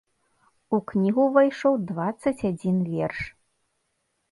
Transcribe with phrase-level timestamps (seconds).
[0.77, 3.23] У кнігу ўвайшоў дваццаць адзін верш.